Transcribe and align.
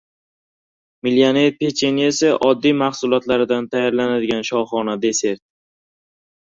“Millioner 1.07 1.49
pechenyesi”— 1.59 2.33
oddiy 2.49 2.75
mahsulotlardan 2.81 3.69
tayyorlanadigan 3.77 4.45
shohona 4.53 4.99
desert 5.07 5.47